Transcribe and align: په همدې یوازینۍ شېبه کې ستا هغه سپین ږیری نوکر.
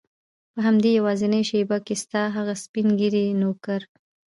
په 0.53 0.59
همدې 0.67 0.91
یوازینۍ 0.99 1.43
شېبه 1.49 1.77
کې 1.85 1.95
ستا 2.03 2.21
هغه 2.35 2.53
سپین 2.63 2.87
ږیری 2.99 3.25
نوکر. 3.41 3.81